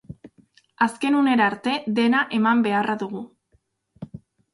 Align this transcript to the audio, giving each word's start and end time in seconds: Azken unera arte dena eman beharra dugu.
Azken 0.85 1.17
unera 1.17 1.45
arte 1.49 1.73
dena 1.99 2.21
eman 2.39 2.63
beharra 2.69 2.97
dugu. 3.05 3.21